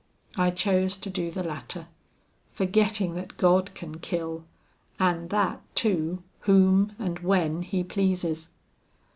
I 0.35 0.49
chose 0.49 0.97
to 0.97 1.11
do 1.11 1.29
the 1.29 1.43
latter, 1.43 1.85
forgetting 2.51 3.13
that 3.13 3.37
God 3.37 3.75
can 3.75 3.99
kill, 3.99 4.45
and 4.99 5.29
that, 5.29 5.61
too, 5.75 6.23
whom 6.39 6.95
and 6.97 7.19
when 7.19 7.61
He 7.61 7.83
pleases. 7.83 8.49